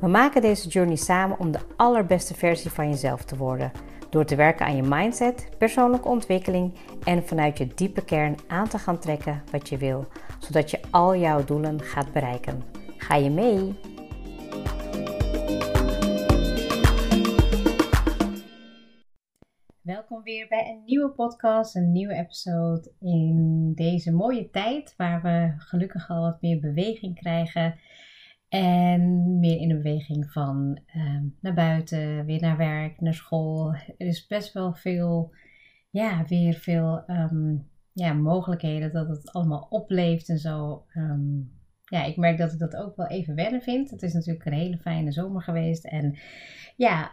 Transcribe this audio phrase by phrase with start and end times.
[0.00, 3.72] We maken deze journey samen om de allerbeste versie van jezelf te worden.
[4.10, 8.78] Door te werken aan je mindset, persoonlijke ontwikkeling en vanuit je diepe kern aan te
[8.78, 10.06] gaan trekken wat je wil,
[10.38, 12.62] zodat je al jouw doelen gaat bereiken.
[12.96, 13.74] Ga je mee?
[19.82, 25.54] Welkom weer bij een nieuwe podcast, een nieuwe episode in deze mooie tijd waar we
[25.56, 27.78] gelukkig al wat meer beweging krijgen
[28.54, 33.74] en meer in de beweging van ehm, naar buiten, weer naar werk, naar school.
[33.74, 35.34] Er is best wel veel,
[35.90, 37.56] ja, weer veel ehm,
[37.92, 40.84] ja, mogelijkheden dat het allemaal opleeft en zo.
[40.92, 41.38] Ehm,
[41.84, 43.90] ja, ik merk dat ik dat ook wel even wennen vind.
[43.90, 45.84] Het is natuurlijk een hele fijne zomer geweest.
[45.84, 46.18] En
[46.76, 47.12] ja,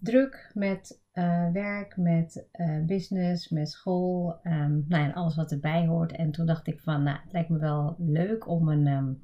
[0.00, 4.40] druk met uh, werk, met uh, business, met school.
[4.42, 6.12] nou, en alles wat erbij hoort.
[6.12, 9.18] En toen dacht ik van, nou, het lijkt me wel leuk om een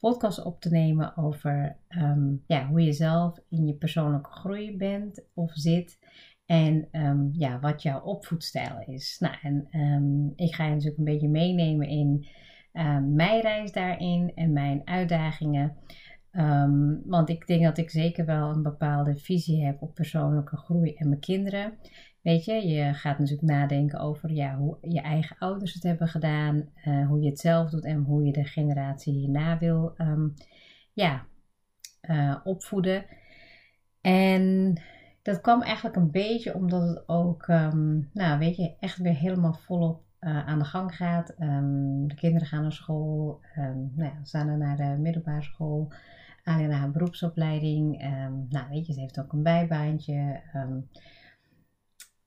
[0.00, 5.24] podcast op te nemen over ehm, ja, hoe je zelf in je persoonlijke groei bent
[5.34, 5.98] of zit.
[6.46, 9.16] En um, ja, wat jouw opvoedstijl is.
[9.18, 12.26] Nou, en um, ik ga je natuurlijk een beetje meenemen in
[13.14, 15.76] mijn reis daarin en mijn uitdagingen.
[17.04, 21.08] want ik denk dat ik zeker wel een bepaalde visie heb op persoonlijke groei en
[21.08, 21.78] mijn kinderen.
[22.22, 26.68] Weet je, je gaat natuurlijk nadenken over ja, hoe je eigen ouders het hebben gedaan,
[26.84, 30.34] uh, hoe je het zelf doet en hoe je de generatie hierna wil um,
[30.92, 31.26] ja,
[32.02, 33.04] uh, opvoeden.
[34.00, 34.74] En
[35.22, 39.54] dat kwam eigenlijk een beetje omdat het ook, um, nou weet je, echt weer helemaal
[39.54, 41.34] volop uh, aan de gang gaat.
[41.38, 45.92] Um, de kinderen gaan naar school, um, nou ja, staan naar de middelbare school,
[46.44, 47.98] Alia naar haar beroepsopleiding.
[48.48, 50.40] nou weet je, ze heeft ook een bijbaantje.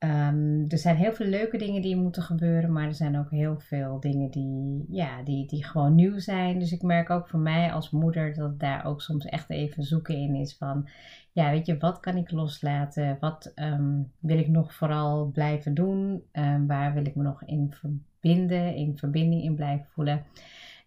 [0.03, 3.59] Um, er zijn heel veel leuke dingen die moeten gebeuren, maar er zijn ook heel
[3.59, 6.59] veel dingen die, ja, die, die gewoon nieuw zijn.
[6.59, 10.15] Dus ik merk ook voor mij als moeder dat daar ook soms echt even zoeken
[10.15, 10.87] in is van,
[11.31, 13.17] ja, weet je, wat kan ik loslaten?
[13.19, 16.23] Wat um, wil ik nog vooral blijven doen?
[16.31, 20.23] Um, waar wil ik me nog in verbinden, in verbinding in blijven voelen?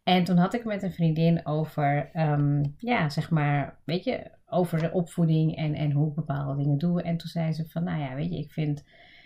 [0.06, 2.10] En toen had ik met een vriendin over,
[2.78, 7.02] ja, zeg maar, weet je, over de opvoeding en, en hoe ik bepaalde dingen doe.
[7.02, 8.84] En toen zei ze van, nou ja, weet je, ik vind,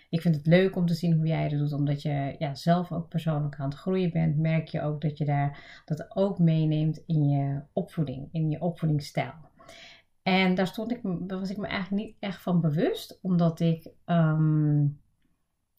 [0.09, 1.73] ik vind het leuk om te zien hoe jij dat doet.
[1.73, 5.25] Omdat je ja, zelf ook persoonlijk aan het groeien bent, merk je ook dat je
[5.25, 9.33] daar dat ook meeneemt in je opvoeding, in je opvoedingsstijl.
[10.23, 15.00] En daar stond ik, was ik me eigenlijk niet echt van bewust, omdat ik, um,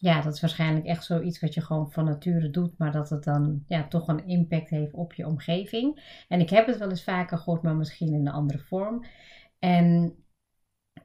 [0.03, 3.25] ja, dat is waarschijnlijk echt zoiets wat je gewoon van nature doet, maar dat het
[3.25, 6.17] dan ja, toch een impact heeft op je omgeving.
[6.29, 9.05] En ik heb het wel eens vaker gehoord, maar misschien in een andere vorm.
[9.59, 10.15] En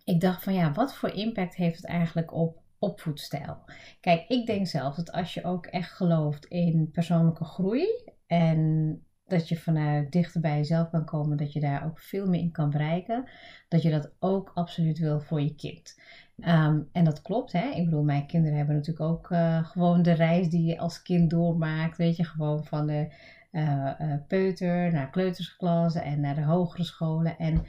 [0.03, 3.63] ik dacht van ja, wat voor impact heeft het eigenlijk op opvoedstijl?
[3.99, 7.87] Kijk, ik denk zelf dat als je ook echt gelooft in persoonlijke groei
[8.27, 12.39] en dat je vanuit dichter bij jezelf kan komen, dat je daar ook veel meer
[12.39, 13.29] in kan bereiken,
[13.67, 15.95] dat je dat ook absoluut wil voor je kind.
[16.37, 17.69] Ehm, en dat klopt, hè?
[17.69, 21.29] Ik bedoel, mijn kinderen hebben natuurlijk ook uh, gewoon de reis die je als kind
[21.29, 23.07] doormaakt, weet je, gewoon van de
[23.51, 27.37] uh, uh, peuter naar kleutersklasse en naar de hogere scholen.
[27.37, 27.65] En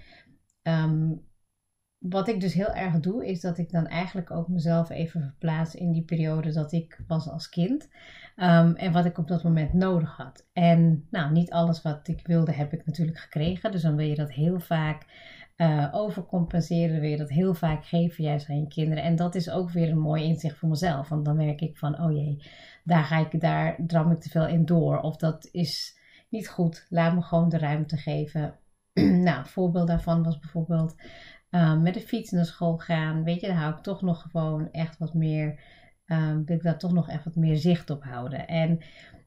[0.68, 1.12] Ehm,
[1.98, 5.74] wat ik dus heel erg doe, is dat ik dan eigenlijk ook mezelf even verplaats
[5.74, 7.88] in die periode dat ik was als kind.
[8.36, 10.46] Um, en wat ik op dat moment nodig had.
[10.52, 13.70] En nou, niet alles wat ik wilde heb ik natuurlijk gekregen.
[13.70, 15.06] Dus dan wil je dat heel vaak
[15.58, 17.08] uh, overcompenseren.
[17.08, 19.04] Je dat heel vaak geven juist aan je kinderen.
[19.04, 21.08] En dat is ook weer een mooi inzicht voor mezelf.
[21.08, 22.42] Want dan merk ik van, oh jee,
[22.84, 25.00] daar, ga ik, daar dram ik te veel in door.
[25.00, 25.98] Of dat is
[26.28, 26.86] niet goed.
[26.88, 28.58] Laat me gewoon de ruimte geven
[29.24, 30.94] nou, een voorbeeld daarvan was bijvoorbeeld
[31.50, 33.24] um, met de fiets naar school gaan.
[33.24, 35.60] Weet je, daar hou ik toch nog gewoon echt wat meer,
[36.06, 38.48] um, wil ik daar toch nog echt wat meer zicht op houden.
[38.48, 38.78] En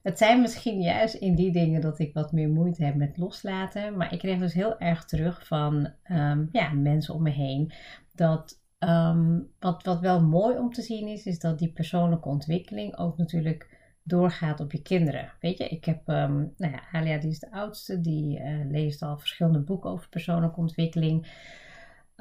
[0.04, 3.98] het zijn misschien juist in die dingen dat ik wat meer moeite heb met loslaten.
[3.98, 7.72] Maar ik kreeg dus heel erg terug van um, ja, mensen om me heen.
[8.16, 8.60] Dat
[9.60, 13.80] wat, wat wel mooi om te zien is, is dat die persoonlijke ontwikkeling ook natuurlijk
[14.04, 15.32] doorgaat op je kinderen.
[15.40, 19.02] Weet je, ik heb, um, nou ja, Alia die is de oudste, die uh, leest
[19.02, 21.28] al verschillende boeken over persoonlijke ontwikkeling.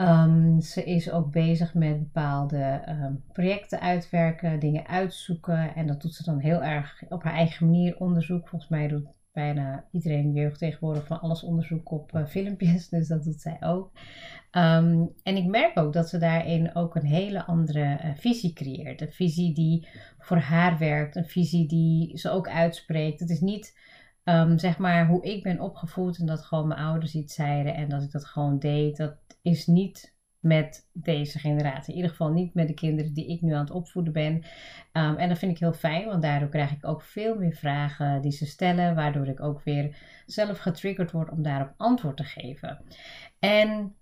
[0.01, 5.75] Um, ze is ook bezig met bepaalde um, projecten uitwerken, dingen uitzoeken.
[5.75, 8.49] En dat doet ze dan heel erg op haar eigen manier onderzoek.
[8.49, 13.25] Volgens mij doet, bijna iedereen jeugd tegenwoordig van alles onderzoek op uh, filmpjes, dus dat
[13.25, 13.91] doet zij ook.
[14.51, 19.01] Ehm, en ik merk ook dat ze daarin ook een hele andere uh, visie creëert.
[19.01, 19.89] Een visie die
[20.19, 23.21] voor haar werkt, een visie die ze ook uitspreekt.
[23.21, 23.79] Het is niet
[24.31, 27.89] um, zeg maar hoe ik ben opgevoed en dat gewoon mijn ouders iets zeiden en
[27.89, 28.97] dat ik dat gewoon deed.
[28.97, 31.91] Dat is niet met deze generatie.
[31.91, 34.35] In ieder geval niet met de kinderen die ik nu aan het opvoeden ben.
[34.93, 38.23] Um, en dat vind ik heel fijn, want daardoor krijg ik ook veel meer vragen
[38.23, 39.97] die ze stellen, waardoor ik ook weer
[40.27, 42.83] zelf getriggerd word om daarop antwoord te geven.
[43.39, 43.95] En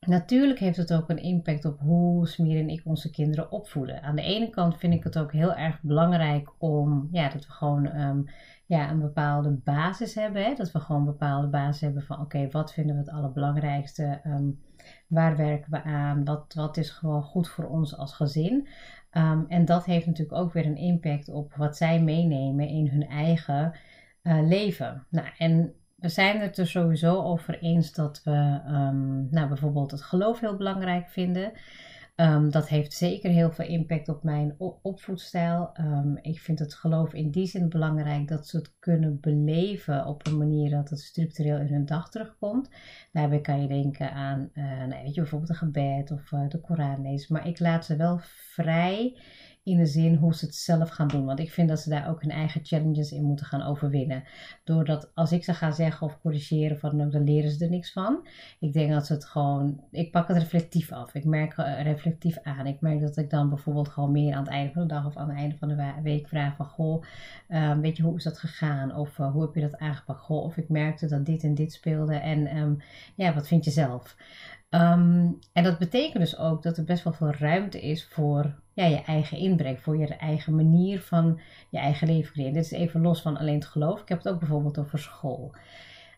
[0.00, 4.02] Natuurlijk heeft het ook een impact op hoe Smier en ik onze kinderen opvoeden.
[4.02, 7.52] Aan de ene kant vind ik het ook heel erg belangrijk om ja, dat we
[7.52, 8.24] gewoon um,
[8.68, 10.44] ja, een bepaalde basis hebben.
[10.44, 10.54] Hè?
[10.54, 14.20] Dat we gewoon een bepaalde basis hebben van oké, wat vinden we het allerbelangrijkste?
[14.26, 14.60] Um,
[15.06, 16.24] waar werken we aan?
[16.24, 18.68] Wat, wat is gewoon goed voor ons als gezin?
[19.12, 23.08] Um, en dat heeft natuurlijk ook weer een impact op wat zij meenemen in hun
[23.08, 23.72] eigen
[24.22, 25.06] uh, leven.
[25.10, 30.02] Nou, en we zijn het er sowieso over eens dat we um, nou, bijvoorbeeld het
[30.02, 31.52] geloof heel belangrijk vinden.
[32.20, 35.70] Um, dat heeft zeker heel veel impact op mijn opvoedstijl.
[35.80, 40.26] Um, ik vind het geloof in die zin belangrijk dat ze het kunnen beleven op
[40.26, 42.70] een manier dat het structureel in hun dag terugkomt.
[43.12, 46.60] Daarbij kan je denken aan uh, nou, weet je, bijvoorbeeld een gebed of uh, de
[46.60, 47.34] Koran lezen.
[47.34, 49.16] Maar ik laat ze wel vrij
[49.68, 51.24] in de zin hoe ze het zelf gaan doen.
[51.24, 54.24] Want ik vind dat ze daar ook hun eigen challenges in moeten gaan overwinnen.
[54.64, 58.26] Doordat als ik ze ga zeggen of corrigeren, van, dan leren ze er niks van.
[58.60, 59.80] Ik denk dat ze het gewoon.
[59.90, 61.14] Ik pak het reflectief af.
[61.14, 62.66] Ik merk reflectief aan.
[62.66, 65.16] Ik merk dat ik dan bijvoorbeeld gewoon meer aan het einde van de dag of
[65.16, 67.02] aan het einde van de week vraag van goh,
[67.48, 68.96] um, weet je hoe is dat gegaan?
[68.96, 70.20] Of uh, hoe heb je dat aangepakt?
[70.20, 72.14] Goh, of ik merkte dat dit en dit speelde.
[72.14, 72.76] En um,
[73.14, 74.16] ja, wat vind je zelf?
[74.70, 78.84] Um, en dat betekent dus ook dat er best wel veel ruimte is voor ja,
[78.84, 82.52] je eigen inbreng, voor je eigen manier van je eigen leven creëren.
[82.52, 84.00] Dit is even los van alleen het geloof.
[84.00, 85.54] Ik heb het ook bijvoorbeeld over school.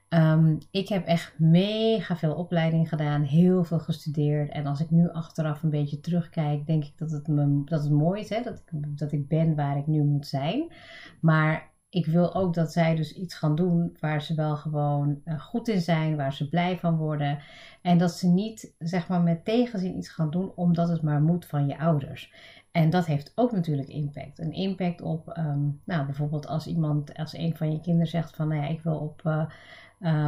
[0.09, 4.51] Um, ik heb echt mega veel opleiding gedaan, heel veel gestudeerd.
[4.51, 7.93] En als ik nu achteraf een beetje terugkijk, denk ik dat het, me, dat het
[7.93, 8.43] mooi is hè?
[8.43, 10.73] Dat, ik, dat ik ben waar ik nu moet zijn.
[11.21, 15.41] Maar ik wil ook dat zij dus iets gaan doen waar ze wel gewoon uh,
[15.41, 17.39] goed in zijn, waar ze blij van worden.
[17.83, 21.47] En dat ze niet, zeg maar, met tegenzin iets gaan doen omdat het maar moet
[21.47, 22.33] van je ouders.
[22.71, 24.39] En dat heeft ook natuurlijk impact.
[24.39, 28.49] Een impact op, um, nou, bijvoorbeeld als iemand, als een van je kinderen zegt van,
[28.49, 29.51] nou ja, ik wil op uh,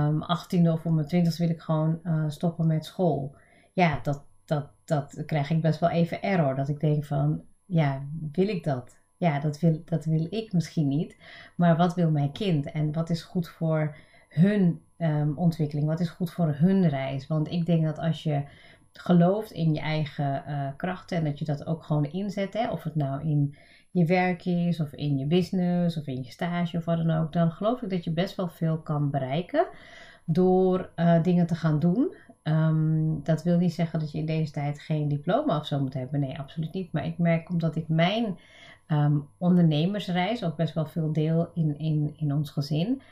[0.07, 3.37] um, 18e of op mijn 20e wil ik gewoon uh, stoppen met school.
[3.73, 6.55] Ja, dat, dat, dat krijg ik best wel even error.
[6.55, 9.01] Dat ik denk van, ja, wil ik dat?
[9.23, 11.17] Ja, dat wil, dat wil ik misschien niet.
[11.57, 12.71] Maar wat wil mijn kind?
[12.71, 13.97] En wat is goed voor
[14.29, 15.87] hun um, ontwikkeling?
[15.87, 17.27] Wat is goed voor hun reis?
[17.27, 18.43] Want ik denk dat als je
[18.93, 22.83] gelooft in je eigen uh, krachten en dat je dat ook gewoon inzet, hè, of
[22.83, 23.55] het nou in
[23.91, 27.33] je werk is, of in je business, of in je stage of wat dan ook,
[27.33, 29.67] dan geloof ik dat je best wel veel kan bereiken
[30.25, 32.15] door uh, dingen te gaan doen.
[32.43, 35.95] Um, dat wil niet zeggen dat je in deze tijd geen diploma of zo moet
[35.95, 36.21] hebben.
[36.21, 36.93] Nee, absoluut niet.
[36.93, 38.39] Maar ik merk omdat ik mijn
[38.93, 43.03] um, ondernemersreis, ook best wel veel deel in, in, in ons gezin,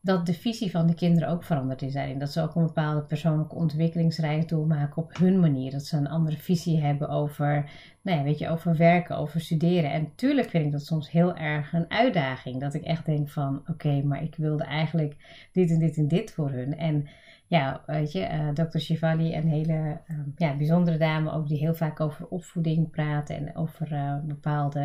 [0.00, 2.18] dat de visie van de kinderen ook veranderd is daarin.
[2.18, 5.70] Dat ze ook een bepaalde persoonlijke ontwikkelingsreis doormaken op hun manier.
[5.70, 7.70] Dat ze een andere visie hebben over,
[8.02, 9.90] nou ja, weet je, over werken, over studeren.
[9.90, 12.60] En natuurlijk vind ik dat soms heel erg een uitdaging.
[12.60, 15.16] Dat ik echt denk van, oké, maar ik wilde eigenlijk
[15.52, 16.76] dit en dit en dit voor hun.
[16.76, 17.08] En
[17.48, 18.78] ja, weet je, uh, Dr.
[18.78, 23.56] Shivali, een hele uh, ja, bijzondere dame, ook die heel vaak over opvoeding praat en
[23.56, 24.80] over uh, bepaalde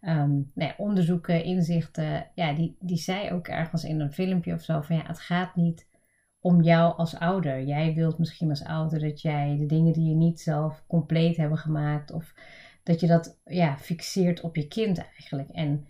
[0.00, 2.30] um, nou ja, onderzoeken, inzichten.
[2.34, 5.56] Ja, die, die zei ook ergens in een filmpje of zo van ja, het gaat
[5.56, 5.88] niet
[6.40, 7.62] om jou als ouder.
[7.62, 11.58] Jij wilt misschien als ouder dat jij de dingen die je niet zelf compleet hebben
[11.58, 12.34] gemaakt of
[12.82, 15.48] dat je dat ja, fixeert op je kind eigenlijk.
[15.48, 15.86] En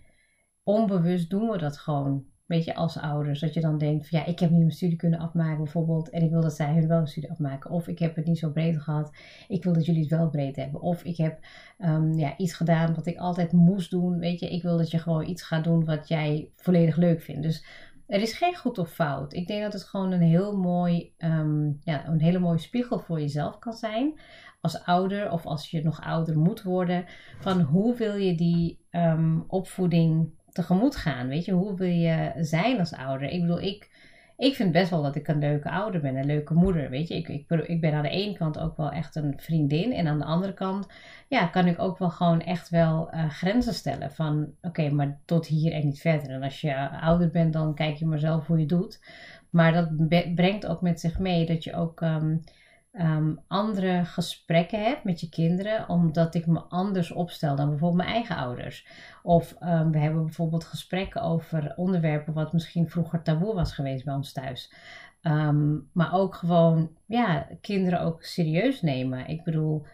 [0.63, 3.39] onbewust doen we dat gewoon weet je, als ouders.
[3.39, 6.09] Dat je dan denkt van ja, ik heb niet mijn studie kunnen afmaken bijvoorbeeld.
[6.09, 7.71] En ik wil dat zij hun wel een studie afmaken.
[7.71, 9.11] Of ik heb het niet zo breed gehad.
[9.47, 10.81] Ik wil dat jullie het wel breed hebben.
[10.81, 11.39] Of ik heb
[11.79, 14.19] um, ja, iets gedaan wat ik altijd moest doen.
[14.19, 17.41] Weet je, ik wil dat je gewoon iets gaat doen wat jij volledig leuk vindt.
[17.43, 17.65] Dus
[18.07, 19.33] er is geen goed of fout.
[19.33, 23.19] Ik denk dat het gewoon een heel mooi, um, ja, een hele mooie spiegel voor
[23.19, 24.19] jezelf kan zijn.
[24.61, 27.05] Als ouder of als je nog ouder moet worden.
[27.39, 31.27] Van hoe wil je die um, opvoeding tegemoet gaan.
[31.27, 33.29] Weet je, hoe wil je zijn als ouder?
[33.29, 33.89] Ik bedoel, ik,
[34.37, 36.89] ik vind best wel dat ik een leuke ouder ben, een leuke moeder.
[36.89, 39.93] Weet je, ik, ik, ik ben aan de ene kant ook wel echt een vriendin.
[39.93, 40.87] En aan de andere kant,
[41.27, 44.11] ja, kan ik ook wel gewoon echt wel uh, grenzen stellen.
[44.11, 46.29] Van oké, maar tot hier en niet verder.
[46.29, 48.99] En als je ouder bent, dan kijk je maar zelf hoe je doet.
[49.49, 52.01] Maar dat brengt ook met zich mee dat je ook.
[52.01, 52.41] Um,
[52.97, 58.13] ehm, andere gesprekken heb met je kinderen, omdat ik me anders opstel dan bijvoorbeeld mijn
[58.13, 58.87] eigen ouders.
[59.23, 64.13] Of ehm, we hebben bijvoorbeeld gesprekken over onderwerpen wat misschien vroeger taboe was geweest bij
[64.13, 64.73] ons thuis.
[65.21, 69.27] Ehm, maar ook gewoon, ja, kinderen ook serieus nemen.
[69.27, 69.85] Ik bedoel,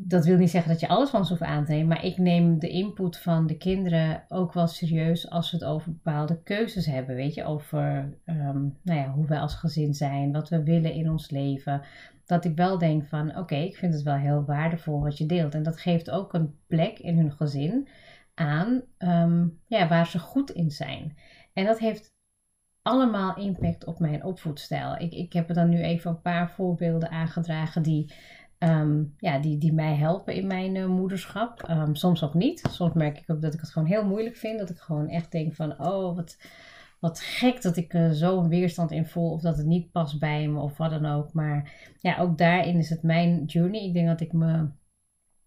[0.00, 2.18] dat wil niet zeggen dat je alles van ze hoeft aan te nemen, maar ik
[2.18, 6.86] neem de input van de kinderen ook wel serieus als we het over bepaalde keuzes
[6.86, 7.14] hebben.
[7.14, 11.10] Weet je, over um, nou ja, hoe wij als gezin zijn, wat we willen in
[11.10, 11.82] ons leven.
[12.24, 15.54] Dat ik wel denk van, oké, ik vind het wel heel waardevol wat je deelt.
[15.54, 17.88] En dat geeft ook een plek in hun gezin
[18.34, 21.16] aan ehm, ja, waar ze goed in zijn.
[21.52, 22.16] En dat heeft
[22.82, 24.96] allemaal impact op mijn opvoedstijl.
[24.96, 28.12] Ik, ik heb er dan nu even een paar voorbeelden aangedragen die
[28.58, 31.62] Ehm, ja, die, die mij helpen in mijn uh, moederschap.
[31.62, 32.62] Ehm, soms ook niet.
[32.70, 34.58] Soms merk ik ook dat ik het gewoon heel moeilijk vind.
[34.58, 36.38] Dat ik gewoon echt denk van, oh, wat,
[37.00, 39.32] wat gek dat ik uh, zo een weerstand in voel.
[39.32, 41.32] Of dat het niet past bij me of wat dan ook.
[41.32, 43.84] Maar ja, ook daarin is het mijn journey.
[43.84, 44.68] Ik denk dat ik me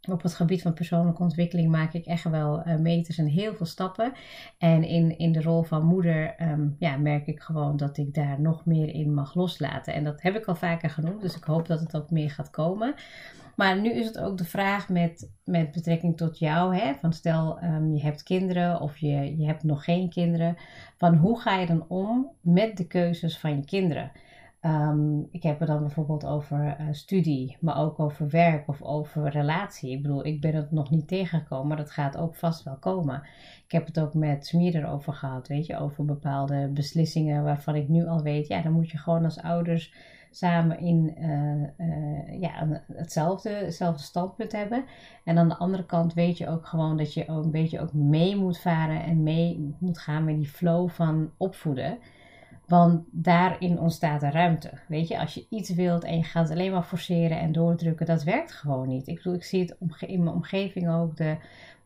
[0.10, 3.66] op het gebied van persoonlijke ontwikkeling maak ik echt wel uh, meters en heel veel
[3.66, 4.14] stappen.
[4.58, 8.42] En in, in de rol van moeder ehm, ja, merk ik gewoon dat ik daar
[8.42, 9.94] nog meer in mag loslaten.
[9.94, 12.50] En dat heb ik al vaker genoemd, dus ik hoop dat het ook meer gaat
[12.50, 12.96] komen.
[13.56, 16.76] Maar nu is het ook de vraag met, met betrekking tot jou.
[16.76, 16.94] Hè?
[16.94, 20.58] Van stel um, je hebt kinderen of je, je hebt nog geen kinderen.
[20.98, 24.12] Van hoe ga je dan om met de keuzes van je kinderen?
[24.62, 29.30] Ehm, ik heb het dan bijvoorbeeld over uh, studie, maar ook over werk of over
[29.30, 29.92] relatie.
[29.92, 33.24] Ik bedoel, ik ben het nog niet tegengekomen, maar dat gaat ook vast wel komen.
[33.66, 37.88] Ik heb het ook met Smier erover gehad, weet je, over bepaalde beslissingen waarvan ik
[37.88, 39.94] nu al weet, ja, dan moet je gewoon als ouders
[40.32, 44.84] samen in uh, uh, ja, hetzelfde, hetzelfde standpunt hebben.
[45.24, 47.94] En aan de andere kant weet je ook gewoon dat je ook een beetje ook
[47.94, 51.98] mee moet varen en mee moet gaan met die flow van opvoeden.
[52.72, 54.72] Want daarin ontstaat er ruimte.
[54.88, 58.24] Weet je, als je iets wilt en je gaat alleen maar forceren en doordrukken, dat
[58.24, 59.08] werkt gewoon niet.
[59.08, 61.18] Ik bedoel, ik zie het in mijn omgeving ook.
[61.18, 61.38] De,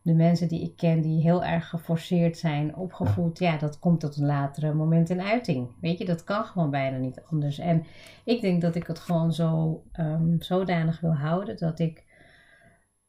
[0.02, 4.16] de mensen die ik ken die heel erg geforceerd zijn, opgevoed, ja, dat komt tot
[4.16, 5.68] een latere moment in uiting.
[5.80, 7.58] Weet je, dat kan gewoon bijna niet anders.
[7.58, 7.84] En
[8.24, 12.04] ik denk dat ik het gewoon zo um, zodanig wil houden dat ik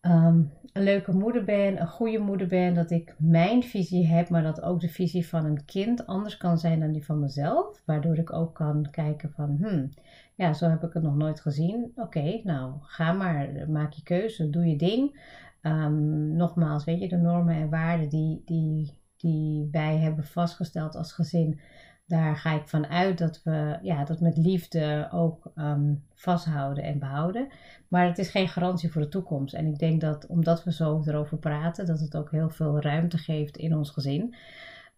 [0.08, 0.42] Ehm,
[0.74, 4.62] een leuke moeder ben, een goede moeder ben, dat ik mijn visie heb, maar dat
[4.62, 7.82] ook de visie van een kind anders kan zijn dan die van mezelf.
[7.86, 9.90] Waardoor ik ook kan kijken van, hmm,
[10.36, 11.92] ja, zo heb ik het nog nooit gezien.
[11.96, 15.20] Oké, nou, ga maar, maak je keuze, doe je ding.
[15.62, 21.12] Um, nogmaals, weet je, de normen en waarden die, die, die wij hebben vastgesteld als
[21.12, 21.60] gezin,
[22.08, 27.00] daar ga ik van uit dat we ja, dat met liefde ook ehm, vasthouden en
[27.00, 27.48] behouden.
[27.88, 29.54] Maar het is geen garantie voor de toekomst.
[29.54, 33.18] En ik denk dat omdat we zo erover praten, dat het ook heel veel ruimte
[33.18, 34.36] geeft in ons gezin.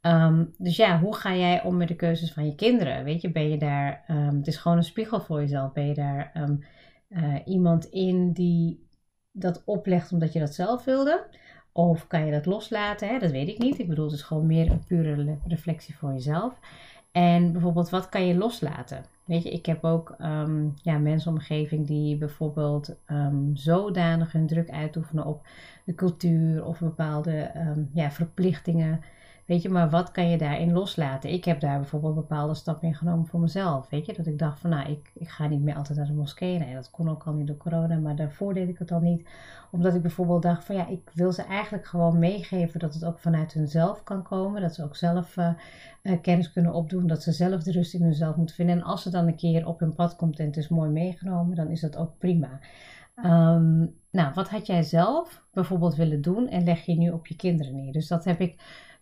[0.01, 3.03] Ehm, dus ja, hoe ga jij om met de keuzes van je kinderen?
[3.03, 5.73] Weet je, ben je daar, um, het is gewoon een spiegel voor jezelf.
[5.73, 6.31] Ben je daar
[7.09, 8.87] uh, iemand in die
[9.31, 11.27] dat oplegt omdat je dat zelf wilde?
[11.71, 13.07] Of kan je dat loslaten?
[13.07, 13.19] Hè?
[13.19, 13.79] Dat weet ik niet.
[13.79, 16.59] Ik bedoel, het is gewoon meer een pure reflectie voor jezelf.
[17.11, 19.05] En bijvoorbeeld, wat kan je loslaten?
[19.25, 24.69] Weet je, ik heb ook um, ja, mensen omgeving die bijvoorbeeld um, zodanig hun druk
[24.69, 25.47] uitoefenen op
[25.85, 29.01] de cultuur of bepaalde um, ja, verplichtingen
[29.49, 31.29] Weet je, maar wat kan je daarin loslaten?
[31.29, 33.89] Ik heb daar bijvoorbeeld bepaalde stappen in genomen voor mezelf.
[33.89, 36.13] Weet je, dat ik dacht van nou, ik, ik ga niet meer altijd naar de
[36.13, 36.73] moskee.
[36.73, 39.27] Dat kon ook al niet door corona, maar daarvoor deed ik het al niet.
[39.71, 43.19] Omdat ik bijvoorbeeld dacht van ja, ik wil ze eigenlijk gewoon meegeven dat het ook
[43.19, 44.61] vanuit hunzelf kan komen.
[44.61, 45.49] Dat ze ook zelf uh,
[46.03, 47.07] uh, kennis kunnen opdoen.
[47.07, 48.75] Dat ze zelf de rust in hunzelf moeten vinden.
[48.75, 51.55] En als ze dan een keer op hun pad komt en het is mooi meegenomen,
[51.55, 52.59] dan is dat ook prima.
[53.15, 57.35] Um, nou, wat had jij zelf bijvoorbeeld willen doen en leg je nu op je
[57.35, 57.91] kinderen neer?
[57.91, 58.55] Dus dat heb ik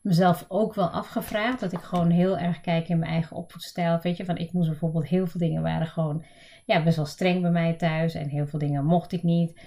[0.07, 1.59] mezelf ook wel afgevraagd.
[1.59, 3.99] Dat ik gewoon heel erg kijk in mijn eigen opvoedstijl.
[4.01, 6.23] Weet je, van ik moest bijvoorbeeld heel veel dingen waren gewoon
[6.65, 8.13] ja, best wel streng bij mij thuis.
[8.13, 9.61] En heel veel dingen mocht ik niet.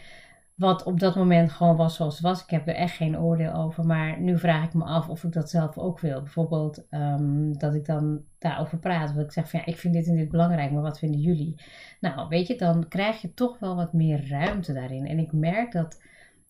[0.54, 2.42] Wat op dat moment gewoon was zoals het was.
[2.42, 3.87] Ik heb er echt geen oordeel over.
[3.87, 6.23] Maar nu vraag ik me af of ik dat zelf ook wil.
[6.23, 9.14] Bijvoorbeeld um, dat ik dan daarover praat.
[9.14, 11.54] Dat ik zeg van ja, ik vind dit en dit belangrijk, maar wat vinden jullie?
[12.00, 15.06] Nou, weet je, dan krijg je toch wel wat meer ruimte daarin.
[15.06, 16.00] En ik merk dat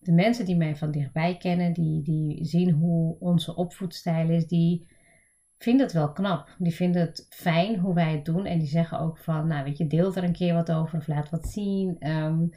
[0.01, 4.87] de mensen die mij van dichtbij kennen, die, die zien hoe onze opvoedstijl is, die
[5.57, 6.55] vinden het wel knap.
[6.57, 8.45] Die vinden het fijn hoe wij het doen.
[8.45, 11.07] En die zeggen ook van, nou weet je, deel er een keer wat over of
[11.07, 11.95] laat wat zien.
[11.99, 12.47] Ehm,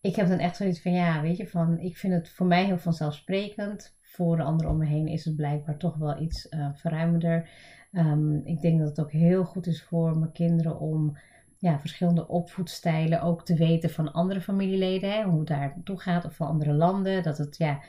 [0.00, 2.64] ik heb dan echt zoiets van, ja, weet je, van, ik vind het voor mij
[2.64, 3.96] heel vanzelfsprekend.
[4.02, 7.48] Voor de anderen om me heen is het blijkbaar toch wel iets uh, verruimender.
[7.92, 11.16] Um, ik denk dat het ook heel goed is voor mijn kinderen om
[11.58, 16.24] ja, verschillende opvoedstijlen ook te weten van andere familieleden, hè, hoe het daar toe gaat,
[16.24, 17.22] of van andere landen.
[17.22, 17.80] Dat het, ja,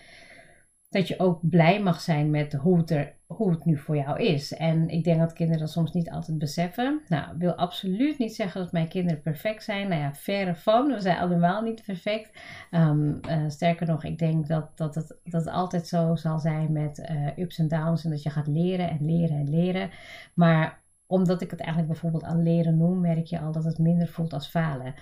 [0.90, 4.20] dat je ook blij mag zijn met hoe het, er, hoe het nu voor jou
[4.20, 4.54] is.
[4.54, 7.02] En ik denk dat kinderen dat soms niet altijd beseffen.
[7.08, 9.88] Nou, ik wil absoluut niet zeggen dat mijn kinderen perfect zijn.
[9.88, 10.88] Nou ja, verre van.
[10.88, 12.40] We zijn allemaal niet perfect.
[12.72, 16.72] Ehm, eh, sterker nog, ik denk dat, dat, het, dat het altijd zo zal zijn
[16.72, 18.04] met uh, ups en downs.
[18.04, 19.90] En dat je gaat leren en leren en leren.
[20.34, 20.78] Maar
[21.10, 24.34] omdat ik het eigenlijk bijvoorbeeld al leren noem, merk je al dat het minder voelt
[24.34, 24.94] als falen.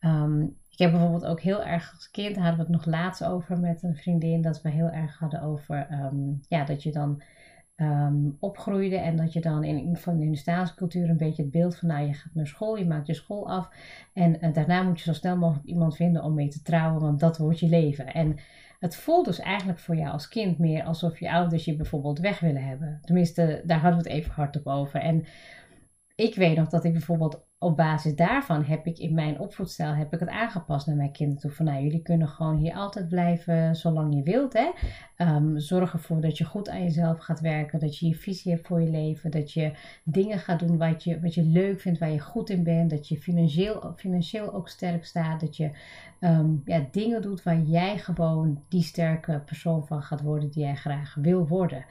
[0.00, 3.60] Um, ik heb bijvoorbeeld ook heel erg als kind, hadden we het nog laatst over
[3.60, 7.22] met een vriendin, dat we heel erg hadden over ehm, ja, dat je dan
[7.76, 11.88] um, opgroeide en dat je dan in in de staatscultuur een beetje het beeld van,
[11.88, 13.68] nou je gaat naar school, je maakt je school af
[14.12, 17.20] en, en daarna moet je zo snel mogelijk iemand vinden om mee te trouwen, want
[17.20, 18.06] dat wordt je leven.
[18.06, 18.36] En
[18.78, 22.40] het voelt dus eigenlijk voor jou als kind meer alsof je ouders je bijvoorbeeld weg
[22.40, 22.98] willen hebben.
[23.02, 25.00] Tenminste, daar hadden we het even hardop over.
[25.00, 25.24] En
[26.14, 30.12] ik weet nog dat ik bijvoorbeeld op basis daarvan heb ik in mijn opvoedstijl heb
[30.12, 31.50] ik het aangepast naar mijn kinderen toe.
[31.50, 34.52] Van nou, jullie kunnen gewoon hier altijd blijven zolang je wilt.
[34.52, 34.70] Hè?
[35.26, 37.80] Um, zorg ervoor dat je goed aan jezelf gaat werken.
[37.80, 39.30] Dat je je visie hebt voor je leven.
[39.30, 39.72] Dat je
[40.04, 42.90] dingen gaat doen wat je, wat je leuk vindt, waar je goed in bent.
[42.90, 45.40] Dat je financieel, financieel ook sterk staat.
[45.40, 45.70] Dat je
[46.20, 50.76] ehm, ja, dingen doet waar jij gewoon die sterke persoon van gaat worden die jij
[50.76, 51.84] graag wil worden.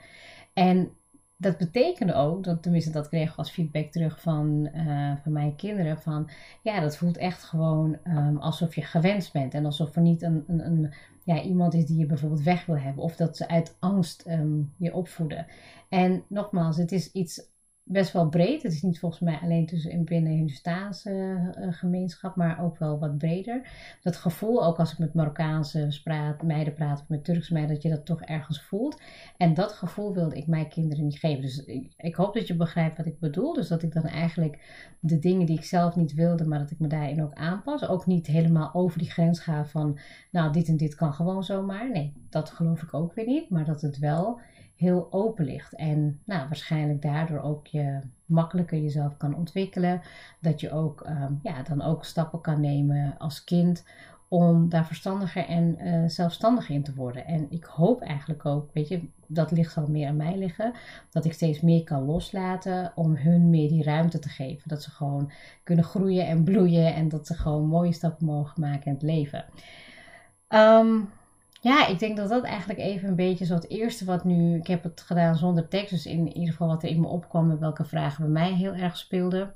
[0.53, 0.91] En
[1.41, 5.55] dat betekende ook, dat, tenminste dat kreeg ik als feedback terug van, uh, van mijn
[5.55, 6.29] kinderen, van
[6.61, 10.43] ja, dat voelt echt gewoon um, alsof je gewenst bent en alsof er niet een,
[10.47, 10.93] een, een,
[11.23, 14.73] ja, iemand is die je bijvoorbeeld weg wil hebben of dat ze uit angst um,
[14.77, 15.45] je opvoeden.
[15.89, 17.50] En nogmaals, het is iets
[17.83, 18.63] best wel breed.
[18.63, 23.17] Het is niet volgens mij alleen tussen binnen Hindustaanse uh, gemeenschap, maar ook wel wat
[23.17, 23.67] breder.
[24.01, 27.83] Dat gevoel, ook als ik met Marokkaanse spraat, meiden praat of met Turkse meiden, dat
[27.83, 29.01] je dat toch ergens voelt.
[29.37, 31.41] En dat gevoel wilde ik mijn kinderen niet geven.
[31.41, 33.53] Dus ik, ik, hoop dat je begrijpt wat ik bedoel.
[33.53, 34.59] Dus dat ik dan eigenlijk
[34.99, 37.87] de dingen die ik zelf niet wilde, maar dat ik me daarin ook aanpas.
[37.87, 39.99] Ook niet helemaal over die grens ga van,
[40.31, 41.91] nou, dit en dit kan gewoon zomaar.
[41.91, 43.49] Nee, dat geloof ik ook weer niet.
[43.49, 44.39] Maar dat het wel
[44.81, 45.73] heel open ligt.
[45.73, 50.01] En nou, waarschijnlijk daardoor ook je makkelijker jezelf kan ontwikkelen.
[50.39, 53.85] Dat je ook um, ja, dan ook stappen kan nemen als kind
[54.27, 57.25] om daar verstandiger en uh, zelfstandiger in te worden.
[57.25, 60.73] En ik hoop eigenlijk ook, weet je, dat ligt al meer aan mij liggen,
[61.09, 64.69] dat ik steeds meer kan loslaten om hun meer die ruimte te geven.
[64.69, 65.31] Dat ze gewoon
[65.63, 69.45] kunnen groeien en bloeien en dat ze gewoon mooie stappen mogen maken in het leven.
[70.49, 71.09] Um,
[71.61, 74.55] ja, ik denk dat dat eigenlijk even een beetje zo het eerste wat nu.
[74.55, 77.51] Ik heb het gedaan zonder tekst, dus in ieder geval wat er in me opkwam
[77.51, 79.53] en welke vragen bij mij heel erg speelden.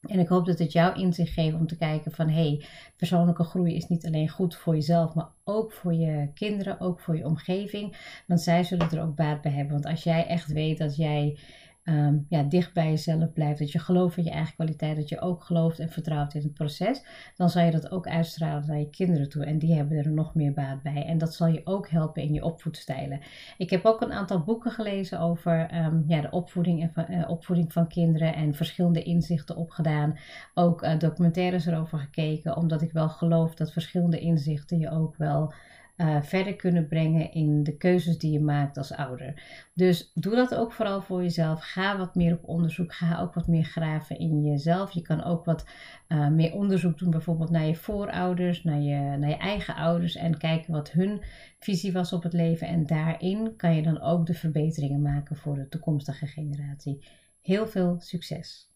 [0.00, 2.64] En ik hoop dat het jou inzicht geeft om te kijken van hé, hey,
[2.96, 7.16] persoonlijke groei is niet alleen goed voor jezelf, maar ook voor je kinderen, ook voor
[7.16, 7.96] je omgeving.
[8.26, 9.72] Want zij zullen er ook baat bij hebben.
[9.72, 11.38] Want als jij echt weet dat jij
[11.88, 15.20] um, ja, dicht bij jezelf blijft, dat je gelooft in je eigen kwaliteit, dat je
[15.20, 17.04] ook gelooft en vertrouwt in het proces,
[17.36, 19.44] dan zal je dat ook uitstralen naar je kinderen toe.
[19.44, 21.04] En die hebben er nog meer baat bij.
[21.04, 23.20] En dat zal je ook helpen in je opvoedstijlen.
[23.58, 27.72] Ik heb ook een aantal boeken gelezen over um, ja, de opvoeding, en, uh, opvoeding
[27.72, 30.18] van kinderen en verschillende inzichten opgedaan.
[30.54, 35.52] Ook uh, documentaires erover gekeken, omdat ik wel geloof dat verschillende inzichten je ook wel
[35.96, 39.42] uh, verder kunnen brengen in de keuzes die je maakt als ouder.
[39.74, 41.60] Dus doe dat ook vooral voor jezelf.
[41.62, 42.94] Ga wat meer op onderzoek.
[42.94, 44.92] Ga ook wat meer graven in jezelf.
[44.92, 45.66] Je kan ook wat
[46.08, 50.38] uh, meer onderzoek doen, bijvoorbeeld naar je voorouders, naar je, naar je eigen ouders en
[50.38, 51.22] kijken wat hun
[51.58, 52.66] visie was op het leven.
[52.66, 57.04] En daarin kan je dan ook de verbeteringen maken voor de toekomstige generatie.
[57.40, 58.75] Heel veel succes!